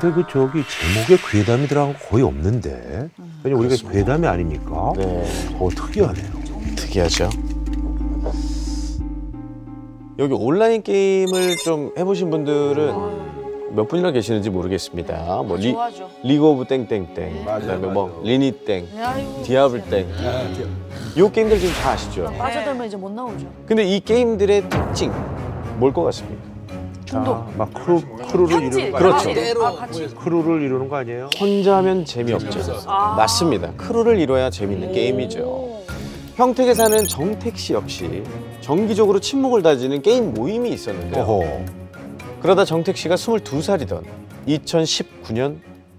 [0.00, 3.08] 근데 그 저기 제목에 괴담이 들어간 거 거의 없는데.
[3.44, 4.92] 왜냐 우리가 괴담이 아니니까.
[4.96, 5.24] 네,
[5.58, 6.26] 어 특이하네요.
[6.76, 7.28] 특이하죠.
[10.18, 12.94] 여기 온라인 게임을 좀 해보신 분들은
[13.74, 15.42] 몇 분이나 계시는지 모르겠습니다.
[15.46, 16.10] 뭐 리, 좋아하죠.
[16.24, 18.20] 리그 오브 땡땡땡, 맞아요, 그다음에 뭐 맞아요.
[18.24, 20.06] 리니 땡, 아이고, 디아블 땡.
[21.18, 22.24] 요 게임들 지금 다 아시죠?
[22.36, 23.46] 빠져들면 이제 못 나오죠.
[23.66, 25.12] 근데 이 게임들의 특징
[25.78, 26.49] 뭘 것 같습니까?
[27.10, 27.34] 중독.
[27.34, 28.62] 아, 막 crew crew를.
[28.62, 29.30] 이루는 거 그렇죠.
[29.66, 30.06] 아, 같이.
[30.14, 31.28] crew를 이루는 거 아니에요?
[31.40, 32.82] 혼자 하면 재미없죠.
[32.86, 33.14] 아.
[33.16, 33.72] 맞습니다.
[33.76, 35.40] crew를 이뤄야 재밌는 게임이죠.
[35.40, 35.84] 오.
[36.36, 38.22] 평택에 사는 정택 씨 역시
[38.60, 41.24] 정기적으로 친목을 다지는 게임 모임이 있었는데요.
[41.24, 41.64] 어허.
[42.40, 44.04] 그러다 정택 씨가 22살이던
[44.46, 45.58] 2019년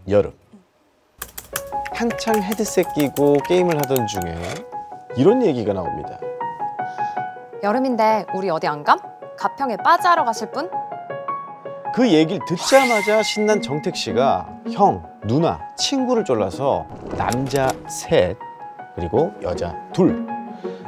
[0.10, 0.32] 여름
[1.94, 4.42] 한창 헤드셋 끼고 게임을 하던 중에
[5.18, 6.20] 이런 얘기가 나옵니다.
[7.62, 8.98] 여름인데 우리 어디 안 감?
[9.38, 10.70] 가평에 빠지하러 가실 분?
[11.94, 16.86] 그 얘기를 듣자마자 신난 정택 씨가 형, 누나, 친구를 졸라서
[17.18, 18.38] 남자 셋
[18.96, 20.26] 그리고 여자 둘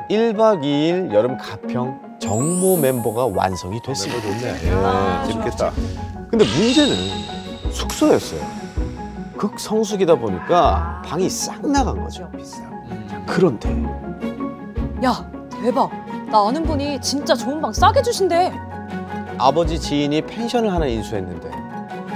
[0.09, 4.21] 1박 2일 여름 가평 정모 멤버가 완성이 됐습니다.
[4.21, 4.71] 좋네.
[4.75, 5.71] 아, 예, 재밌겠다.
[6.29, 6.95] 근데 문제는
[7.71, 8.41] 숙소였어요.
[9.37, 12.31] 극성수기다 보니까 방이 싹 나간 거죠.
[13.27, 13.69] 그런데
[15.03, 15.91] 야 대박
[16.31, 18.53] 나 아는 분이 진짜 좋은 방 싸게 주신대
[19.37, 21.51] 아버지 지인이 펜션을 하나 인수했는데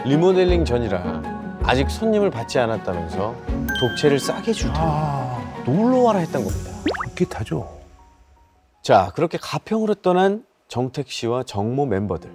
[0.06, 1.22] 리모델링 전이라
[1.64, 3.36] 아직 손님을 받지 않았다면서
[3.80, 6.72] 독채를 싸게 줄 테니 아, 놀러 와라 했던 겁니다.
[7.06, 7.68] 솔깃하죠.
[8.82, 12.32] 자, 그렇게 가평으로 떠난 정택 씨와 정모 멤버들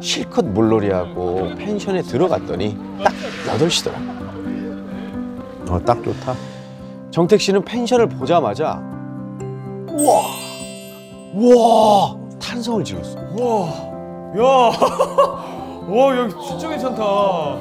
[0.00, 3.12] 실컷 물놀이하고 펜션에 들어갔더니 딱
[3.58, 3.94] 8시더라.
[5.70, 6.34] 어, 딱 좋다.
[7.10, 8.82] 정택 씨는 펜션을 보자마자
[9.88, 10.22] 우와!
[11.32, 12.16] 우와!
[12.40, 13.18] 탄성을 지었어.
[13.40, 13.93] 와,
[14.36, 17.02] 야, 와 여기 진짜 괜찮다.
[17.02, 17.56] 야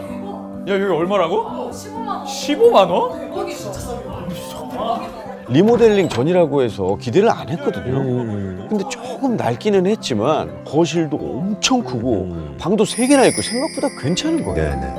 [0.68, 1.70] 여기 얼마라고?
[1.72, 3.32] 15만 원.
[3.34, 5.24] 15만 원?
[5.50, 7.98] 리모델링 전이라고 해서 기대를 안 했거든요.
[7.98, 8.66] 음.
[8.70, 12.56] 근데 조금 낡기는 했지만 거실도 엄청 크고 음.
[12.60, 14.56] 방도 세 개나 있고 생각보다 괜찮은 거예요.
[14.56, 14.96] 네네.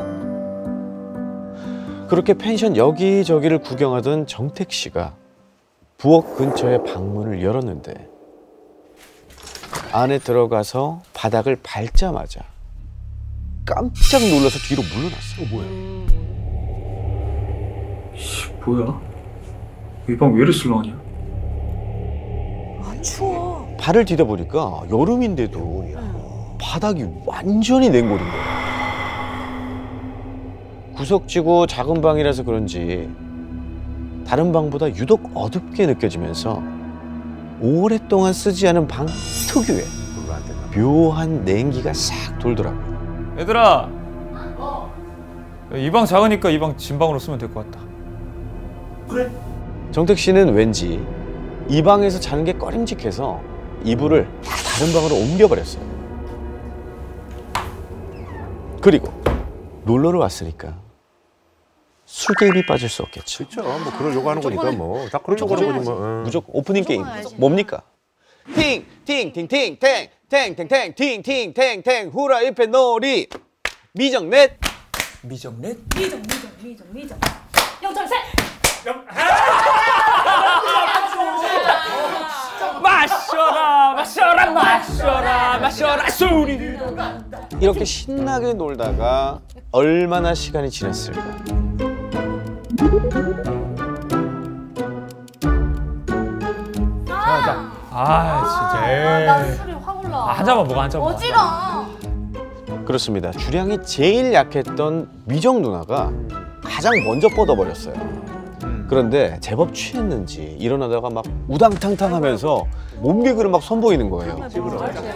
[2.08, 5.14] 그렇게 펜션 여기저기를 구경하던 정택 씨가
[5.96, 8.08] 부엌 근처에 방문을 열었는데
[9.94, 12.40] 안에 들어가서 바닥을 밟자마자
[13.64, 15.46] 깜짝 놀라서 뒤로 물러났어요.
[15.52, 15.68] 뭐야?
[18.66, 19.00] 뭐야?
[20.08, 20.92] 이 방 왜 이렇게 술렁하냐?
[22.82, 23.68] 아, 추워.
[23.78, 25.86] 발을 디뎌 보니까 여름인데도
[26.60, 28.54] 바닥이 완전히 냉골인 거예요.
[30.96, 33.08] 구석지고 작은 방이라서 그런지
[34.26, 36.60] 다른 방보다 유독 어둡게 느껴지면서
[37.60, 39.06] 오랫동안 쓰지 않은 방
[39.48, 39.84] 특유의?
[40.74, 43.36] 묘한 냉기가 싹 돌더라고요.
[43.38, 43.88] 얘들아,
[45.76, 47.84] 이 방 작으니까 이 방 진방으로 쓰면 될 것 같다.
[49.92, 51.04] 정택 씨는 왠지
[51.68, 53.40] 이 방에서 자는 게 꺼림직해서
[53.84, 55.82] 이불을 다른 방으로 옮겨버렸어요.
[58.80, 59.12] 그리고
[59.84, 60.74] 놀러를 왔으니까
[62.06, 63.46] 술 게임이 빠질 수 없겠죠.
[63.46, 63.62] 그렇죠.
[63.62, 65.08] 뭐 그러려고 하는 거니까 뭐.
[65.08, 66.04] 다 그러려고 하는 거지 뭐.
[66.04, 66.22] 응.
[66.24, 67.04] 무조건 오프닝 게임.
[67.36, 67.82] 뭡니까?
[68.54, 69.78] 팅 팅 팅 팅
[70.28, 73.26] 탱 탱 탱탱탱탱 후라 1패 놀이
[73.92, 74.58] 미정넷
[75.22, 75.78] 미정넷?
[75.96, 77.18] 미정, 미정, 미정, 미정.
[77.82, 78.14] 영절세!
[82.82, 86.76] 마셔라, 마셔라, 마셔라, 마셔라, 술이.
[87.60, 91.63] 이렇게 신나게 놀다가 얼마나 시간이 지났을까?
[97.96, 98.90] 아, 진짜.
[98.90, 99.26] 에이.
[99.26, 100.16] 난 술이 확 올라.
[100.16, 101.14] 아, 한 잔만 먹어, 한 잔만.
[101.14, 101.38] 어지러.
[102.84, 103.30] 그렇습니다.
[103.30, 106.10] 주량이 제일 약했던 미정 누나가
[106.62, 107.94] 가장 먼저 뻗어버렸어요.
[108.88, 112.66] 그런데 제법 취했는지 일어나다가 막 우당탕탕 하면서
[112.98, 114.36] 몸개그를 막 선보이는 거예요.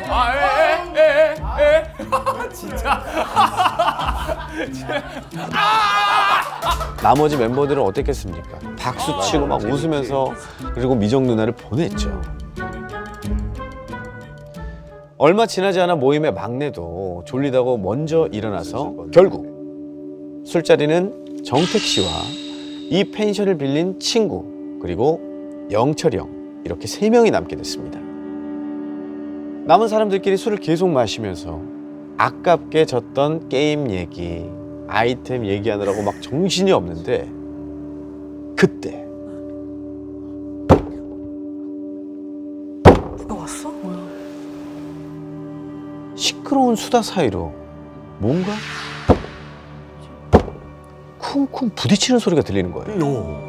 [0.08, 0.38] 아, 에,
[0.96, 1.92] 에, 에, 에.
[2.52, 3.02] 진짜.
[7.02, 8.58] 나머지 멤버들은 어땠겠습니까?
[8.76, 10.32] 박수 치고 막 웃으면서
[10.74, 12.20] 그리고 미정 누나를 보냈죠.
[15.16, 22.06] 얼마 지나지 않아 모임의 막내도 졸리다고 먼저 일어나서 결국 술자리는 정택 씨와
[22.90, 25.20] 이 펜션을 빌린 친구 그리고
[25.70, 27.98] 영철이 형 이렇게 세 명이 남게 됐습니다.
[29.66, 31.60] 남은 사람들끼리 술을 계속 마시면서
[32.16, 34.48] 아깝게 졌던 게임 얘기,
[34.88, 37.30] 아이템 얘기하느라고 막 정신이 없는데
[38.56, 39.04] 그때
[43.16, 43.70] 누가 왔어?
[43.70, 43.98] 뭐야?
[46.16, 47.52] 시끄러운 수다 사이로
[48.18, 48.52] 뭔가
[51.18, 52.98] 쿵쿵 부딪히는 소리가 들리는 거예요.
[53.04, 53.48] 어.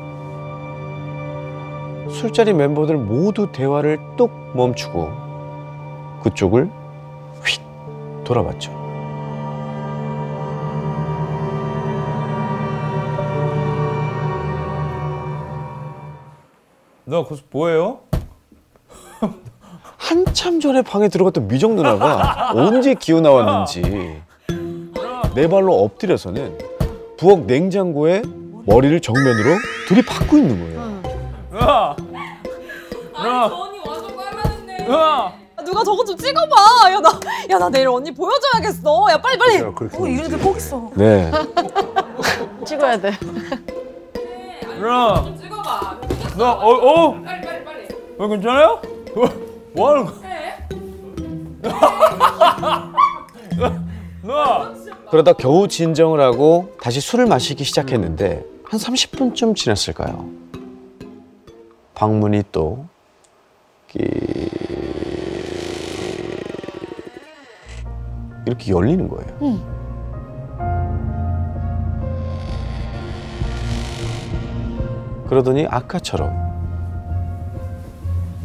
[2.12, 5.10] 술자리 멤버들 모두 대화를 뚝 멈추고
[6.24, 6.70] 그쪽을
[7.46, 7.62] 휙
[8.26, 8.89] 돌아봤죠.
[17.10, 18.02] 누나 거기서 뭐해요?
[19.98, 24.22] 한참 전에 방에 들어갔던 미정 누나가 언제 기어 나왔는지
[25.34, 26.56] 네 발로 엎드려서는
[27.18, 28.22] 부엌 냉장고에
[28.68, 29.58] 머리를 정면으로
[29.88, 31.02] 둘이 받고 있는 거예요.
[31.52, 31.96] 누나!
[33.18, 33.46] 누나!
[33.46, 34.86] 언니 완전.
[34.86, 35.34] 누나!
[35.56, 36.92] 아, 누가 저거 좀 찍어봐.
[36.92, 37.20] 야, 나,
[37.50, 39.08] 야, 나 내일 언니 보여줘야겠어.
[39.12, 39.56] 야, 빨리, 빨리.
[39.56, 40.92] 야, 그렇게 어, 이런 꼭 있어.
[40.96, 41.32] 네.
[42.66, 43.12] 찍어야 돼.
[44.80, 45.26] 누나!
[45.42, 46.09] 찍어봐.
[46.40, 47.22] 누나, 어, 어?
[47.22, 47.88] 빨리 빨리 빨리.
[48.18, 48.82] 어, 괜찮아요?
[49.14, 49.28] 뭐,
[49.76, 50.16] 뭐 하는 거야?
[50.32, 50.66] 해.
[54.24, 54.74] 누나!
[55.12, 60.30] 그러다 겨우 진정을 하고 다시 술을 마시기 시작했는데 한 30분쯤 지났을까요?
[61.94, 62.86] 방문이 또
[63.90, 64.00] 끼...
[68.46, 69.79] 이렇게 열리는 거예요.
[75.30, 76.34] 그러더니 아까처럼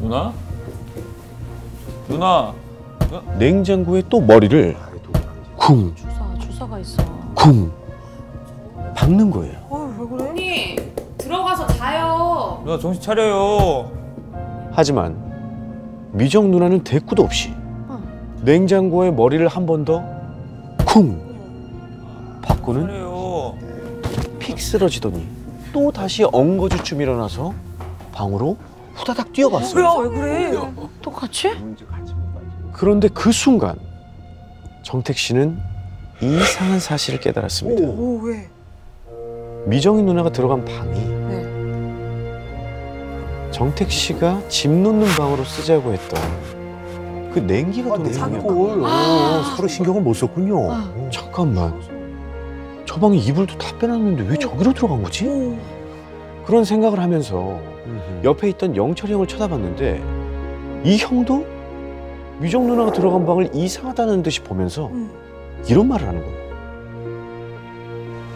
[0.00, 0.34] 누나?
[2.06, 2.52] 누나!
[3.38, 4.76] 냉장고에 또 머리를
[5.56, 7.02] 쿵, 주사, 주사가 있어.
[7.34, 7.72] 쿵
[8.94, 9.54] 박는 거예요.
[9.70, 10.76] 언니
[11.16, 12.60] 들어가서 자요.
[12.66, 13.90] 누나 정신 차려요.
[14.72, 15.16] 하지만
[16.12, 17.54] 미정 누나는 대꾸도 없이
[18.42, 21.18] 냉장고에 머리를 한 번 더쿵
[22.42, 23.54] 받고는 차려요.
[24.38, 25.26] 픽 쓰러지더니
[25.74, 27.52] 또 다시 엉거주춤 일어나서
[28.12, 28.56] 방으로
[28.94, 29.96] 후다닥 뛰어갔어요.
[29.96, 30.52] 왜 그래?
[31.02, 31.50] 똑같이?
[32.72, 33.74] 그런데 그 순간
[34.84, 35.58] 정택 씨는
[36.22, 37.88] 이상한 사실을 깨달았습니다.
[37.88, 38.48] 오 왜?
[39.66, 41.42] 미정이 누나가 들어간 방이 네.
[43.50, 46.22] 정택 씨가 집 놓는 방으로 쓰자고 했던
[47.32, 48.40] 그 냉기가 도는 방이었거든요.
[48.40, 48.84] 장골.
[48.84, 50.72] 어, 서로 신경을 못 썼군요.
[50.72, 50.88] 아.
[51.10, 51.93] 잠깐만.
[52.94, 55.24] 저 방에 이불도 다 빼놨는데 왜 저기로 들어간 거지?
[56.46, 57.60] 그런 생각을 하면서
[58.22, 60.00] 옆에 있던 영철이 형을 쳐다봤는데
[60.84, 61.44] 이 형도
[62.38, 64.92] 미정 누나가 들어간 방을 이상하다는 듯이 보면서
[65.68, 66.44] 이런 말을 하는 거예요.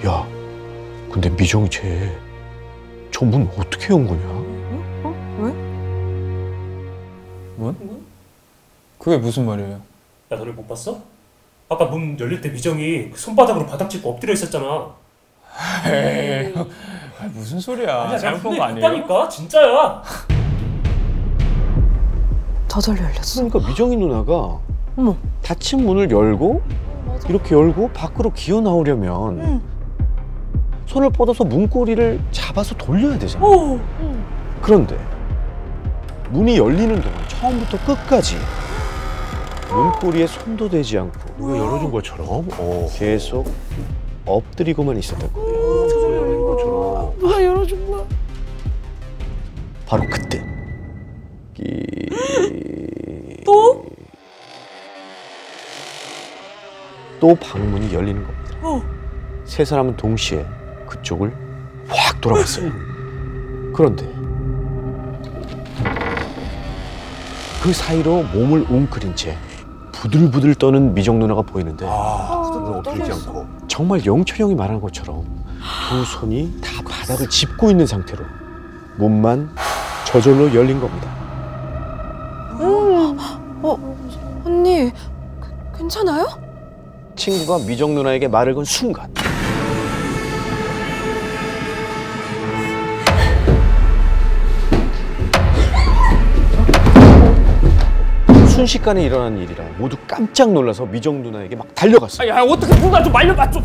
[0.06, 0.26] 야,
[1.12, 2.12] 근데 미정이 쟤
[3.12, 4.22] 저 문 어떻게 연 거냐?
[7.56, 7.76] 뭔?
[8.98, 9.80] 그게 무슨 말이에요?
[10.32, 10.98] 야 너네 못 봤어?
[11.68, 14.94] 아까 문 열릴 때 미정이 그 손바닥으로 바닥 짚고 엎드려 있었잖아.
[15.86, 18.16] 에이, 아, 무슨 소리야.
[18.16, 18.80] 잘못 본거 아니에요?
[18.80, 20.02] 봤다니까 진짜야.
[22.68, 23.42] 저절로 열렸어.
[23.44, 24.58] 그러니까 미정이 누나가
[24.96, 25.16] 어머.
[25.42, 26.62] 닫힌 문을 열고
[27.28, 29.62] 이렇게 열고 밖으로 기어 나오려면
[30.86, 33.44] 손을 뻗어서 문고리를 잡아서 돌려야 되잖아.
[34.62, 34.96] 그런데
[36.30, 38.36] 문이 열리는 동안 처음부터 끝까지
[39.70, 42.48] 문고리에 손도 대지 않고 누가 열어준 것처럼.
[42.58, 42.88] 어.
[42.96, 43.50] 계속
[44.24, 45.48] 엎드리고만 있었던 거예요.
[46.14, 47.18] 열린 것처럼.
[47.18, 48.04] 누가 열어준 거야?
[49.86, 50.44] 바로 그때
[51.58, 51.82] 이...
[53.44, 53.84] 또?
[57.20, 58.48] 또 방문이 열리는 겁니다.
[59.44, 60.44] 세 사람은 동시에
[60.86, 61.34] 그쪽을
[61.88, 62.70] 확 돌아봤어요.
[63.74, 64.06] 그런데
[67.62, 69.36] 그 사이로 몸을 웅크린 채
[70.00, 73.46] 부들부들 떠는 미정 누나가 보이는데 아, 그걸 엎드리지 않고.
[73.66, 75.24] 정말 영철 형이 말한 것처럼
[75.90, 78.24] 두 손이 다 바닥을 짚고 있는 상태로
[78.96, 79.50] 문만
[80.06, 81.08] 저절로 열린 겁니다.
[84.44, 84.90] 언니,
[85.40, 86.26] 그- 괜찮아요?
[87.16, 89.12] 친구가 미정 누나에게 말을 건 순간
[98.58, 102.28] 순식간에 일어난 일이라 모두 깜짝 놀라서 미정 누나에게 막 달려갔어요.
[102.28, 103.62] 야, 어떻게 누나 좀 말려봐, 좀.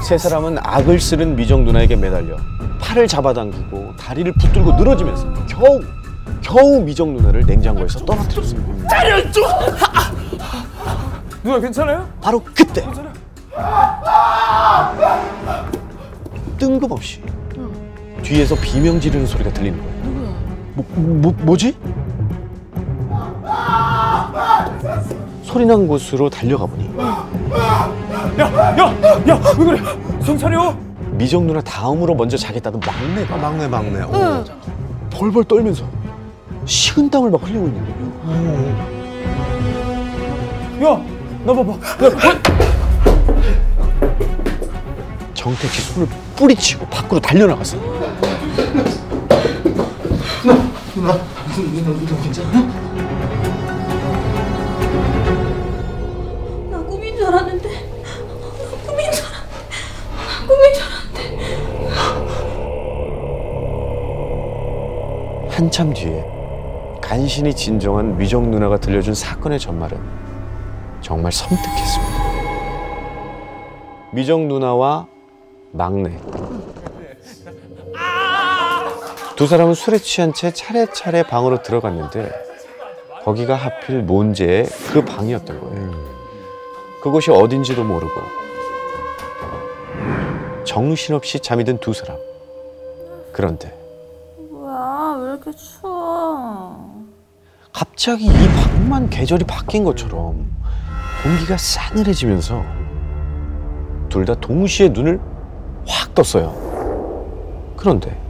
[0.00, 2.36] 세 사람은 악을 쓰는 미정 누나에게 매달려
[2.80, 5.80] 팔을 잡아당기고 다리를 붙들고 늘어지면서 겨우
[6.40, 8.86] 겨우 미정 누나를 냉장고에서 떠나들였습니다.
[8.86, 9.42] 차려, 좀!
[11.42, 12.08] 누나 괜찮아요?
[12.20, 12.86] 바로 그때
[16.58, 17.20] 뜬금없이
[18.22, 19.94] 뒤에서 비명 지르는 소리가 들리는 거예요.
[20.74, 21.76] 뭐, 뭐 뭐지?
[25.54, 27.28] 소리 난 곳으로 달려가 보니 야,
[28.76, 28.92] 야,
[29.28, 29.80] 야, 왜 그래?
[30.36, 30.76] 차려.
[31.12, 34.00] 미정 누나 다음으로 먼저 자겠다던 막내가 아, 막내, 막내.
[34.00, 34.44] 어.
[35.10, 35.84] 벌벌 떨면서
[36.64, 37.84] 식은땀을 막 흘리고 있는
[40.80, 40.92] 거예요.
[40.92, 41.00] 야,
[41.44, 41.72] 나 봐봐.
[41.72, 41.78] 야,
[45.34, 47.76] 정택 씨 손을 뿌리치고 밖으로 달려나갔어.
[50.96, 51.14] 나
[65.54, 66.24] 한참 뒤에
[67.00, 70.00] 간신히 진정한 미정 누나가 들려준 사건의 전말은
[71.00, 72.24] 정말 섬뜩했습니다.
[74.12, 75.06] 미정 누나와
[75.70, 76.18] 막내
[79.36, 82.32] 두 사람은 술에 취한 채 차례차례 방으로 들어갔는데
[83.24, 85.92] 거기가 하필 몬제의 그 방이었던 거예요.
[87.00, 88.12] 그곳이 어딘지도 모르고
[90.64, 92.16] 정신없이 잠이 든 두 사람.
[93.32, 93.72] 그런데
[94.50, 97.04] 뭐야 왜 이렇게 추워
[97.94, 100.50] 갑자기 이 방만 계절이 바뀐 것처럼
[101.22, 102.64] 공기가 싸늘해지면서
[104.08, 105.20] 둘 다 동시에 눈을
[105.86, 106.52] 확 떴어요.
[107.76, 108.20] 그런데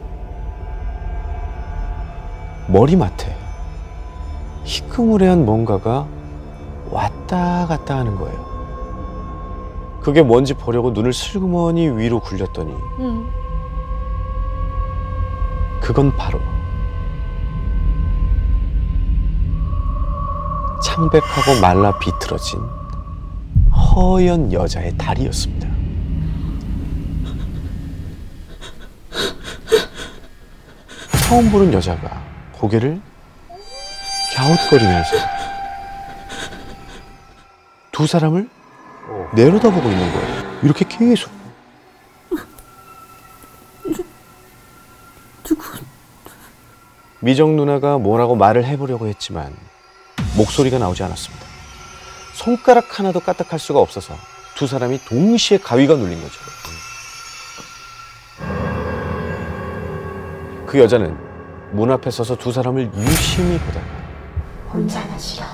[2.68, 3.34] 머리맡에
[4.64, 6.06] 희끄무레한 뭔가가
[6.90, 8.44] 왔다 갔다 하는 거예요.
[10.02, 13.26] 그게 뭔지 보려고 눈을 슬그머니 위로 굴렸더니 응.
[15.80, 16.38] 그건 바로
[20.94, 22.60] 창백하고 말라 비틀어진
[23.74, 25.68] 허연 여자의 다리였습니다.
[31.28, 32.22] 처음 보는 여자가
[32.52, 33.00] 고개를
[34.36, 35.16] 갸웃거리면서
[37.90, 38.48] 두 사람을
[39.34, 40.60] 내려다보고 있는 거예요.
[40.62, 41.32] 이렇게 계속.
[47.18, 49.56] 미정 누나가 뭐라고 말을 해보려고 했지만
[50.36, 51.46] 목소리가 나오지 않았습니다.
[52.32, 54.14] 손가락 하나도 까딱할 수가 없어서
[54.54, 56.40] 두 사람이 동시에 가위가 눌린 거죠.
[60.66, 61.16] 그 여자는
[61.72, 63.86] 문 앞에 서서 두 사람을 유심히 보다가
[64.72, 65.46] 혼자는 싫어.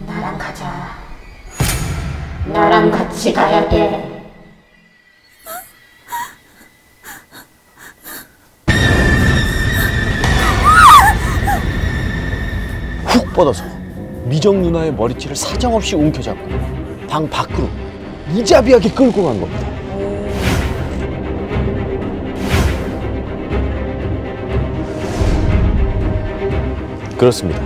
[0.00, 0.98] 나랑 가자.
[2.46, 4.19] 나랑 같이 가야 돼.
[13.40, 13.64] 뻗어서
[14.24, 16.46] 미정 누나의 머리채를 사정없이 움켜잡고
[17.08, 17.68] 방 밖으로
[18.28, 19.66] 무자비하게 끌고 간 겁니다.
[27.16, 27.62] 그렇습니다.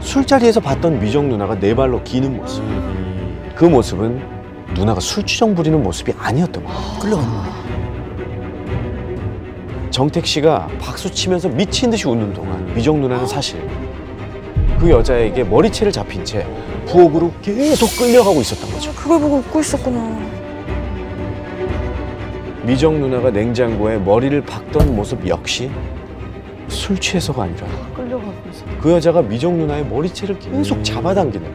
[0.00, 2.64] 술자리에서 봤던 미정 누나가 네 발로 기는 모습.
[3.54, 4.22] 그 모습은
[4.74, 6.80] 누나가 술주정 부리는 모습이 아니었던 거예요.
[6.98, 7.56] 끌려가는 거예요.
[9.90, 13.60] 정택 씨가 박수 치면서 미친 듯이 웃는 동안 미정 누나는 사실
[14.86, 16.46] 그 여자에게 머리채를 잡힌 채
[16.86, 18.92] 부엌으로 계속 끌려가고 있었던 거죠.
[18.94, 20.16] 그걸 보고 웃고 있었구나
[22.62, 25.72] 미정 누나가 냉장고에 머리를 박던 모습 역시
[26.68, 27.66] 술 취해서가 아니라
[27.96, 28.64] 끌려가고 있어.
[28.80, 31.50] 그 여자가 미정 누나의 머리채를 계속 잡아당기는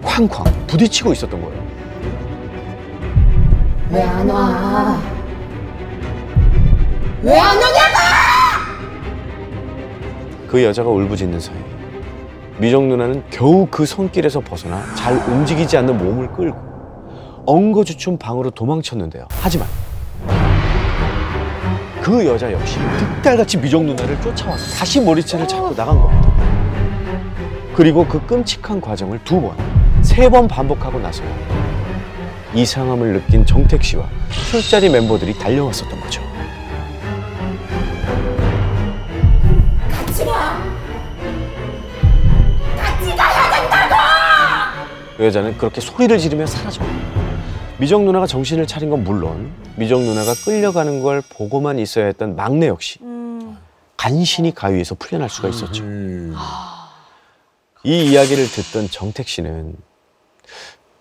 [0.00, 1.62] 쾅쾅 부딪히고 있었던 거예요.
[3.90, 4.98] 왜 안 와?
[7.22, 7.89] 왜 안 오냐고!
[10.50, 11.54] 그 여자가 울부짖는 사이
[12.58, 16.58] 미정 누나는 겨우 그 손길에서 벗어나 잘 움직이지 않는 몸을 끌고
[17.46, 19.26] 엉거주춤 방으로 도망쳤는데요.
[19.40, 19.68] 하지만
[22.02, 26.32] 그 여자 역시 득달같이 미정 누나를 쫓아와서 다시 머리채를 잡고 나간 겁니다.
[27.76, 29.52] 그리고 그 끔찍한 과정을 두 번,
[30.02, 31.22] 세 번 반복하고 나서
[32.54, 36.20] 이상함을 느낀 정택 씨와 술자리 멤버들이 달려왔었던 거죠.
[45.20, 46.82] 여자는 그렇게 소리를 지르며 사라져.
[47.78, 52.98] 미정 누나가 정신을 차린 건 물론 미정 누나가 끌려가는 걸 보고만 있어야 했던 막내 역시
[53.96, 55.82] 간신히 가위에서 풀려날 수가 있었죠.
[55.84, 56.34] 음.
[57.84, 59.76] 이 이야기를 듣던 정택 씨는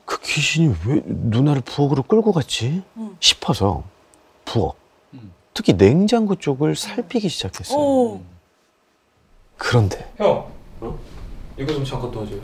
[0.05, 2.81] 그 귀신이 왜 누나를 부엌으로 끌고 갔지
[3.19, 3.83] 싶어서
[4.45, 4.75] 부엌,
[5.53, 7.77] 특히 냉장고 쪽을 살피기 시작했어요.
[7.77, 8.21] 오.
[9.57, 10.47] 그런데 형,
[11.57, 12.39] 이거 좀 잠깐 도와줘요.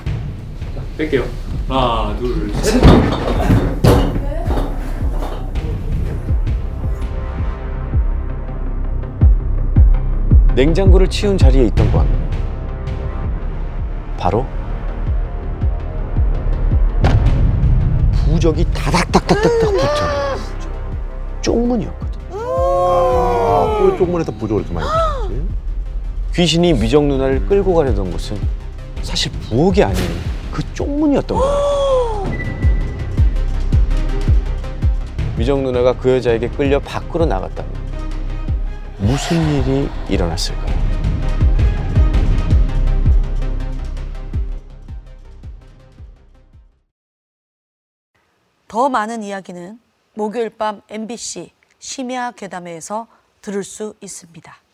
[0.95, 1.25] 자, 뺄게요.
[1.67, 2.81] 하나, 둘, 셋.
[10.55, 12.07] 냉장고를 치운 자리에 있던 건
[14.17, 14.45] 바로
[18.13, 19.81] 부적이 다닥닥닥닥닥 붙은
[21.41, 22.21] 쪽문이었거든.
[22.31, 24.87] 아, 그 쪽문에다 부적을 이렇게 많이
[25.27, 25.45] 붙였지.
[26.35, 28.37] 귀신이 미정 누나를 끌고 가려던 곳은
[29.01, 29.97] 사실 부엌이 아닌
[30.55, 32.23] 그 쪽문이었던 거예요.
[35.37, 37.73] 미정 누나가 그 여자에게 끌려 밖으로 나갔다면
[38.99, 40.73] 무슨 일이 일어났을까요?
[48.69, 49.77] 더 많은 이야기는
[50.13, 53.07] 목요일 밤 MBC 심야 괴담회에서
[53.41, 54.64] 들을 수 있습니다.